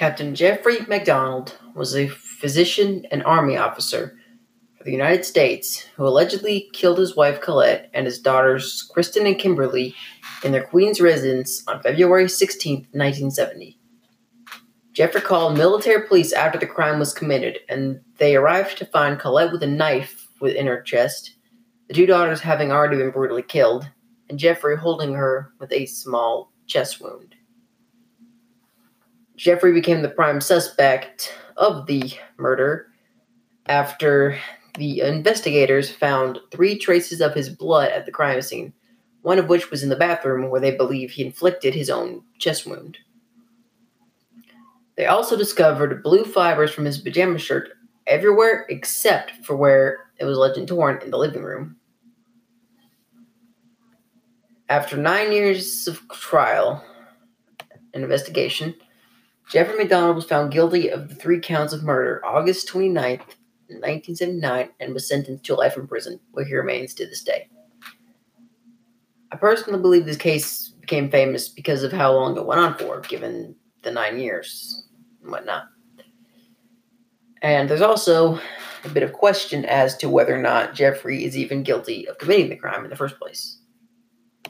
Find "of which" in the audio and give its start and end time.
39.38-39.70